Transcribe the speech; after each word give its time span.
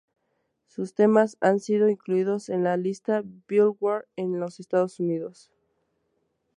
Sus 0.65 0.95
temas 0.95 1.37
han 1.41 1.59
sido 1.59 1.87
incluidos 1.87 2.49
en 2.49 2.63
la 2.63 2.75
lista 2.75 3.21
Billboard 3.47 4.07
en 4.15 4.39
los 4.39 4.59
Estados 4.59 4.99
Unidos. 4.99 5.51